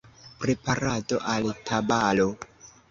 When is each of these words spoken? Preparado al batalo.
Preparado 0.45 1.21
al 1.35 1.49
batalo. 1.51 2.31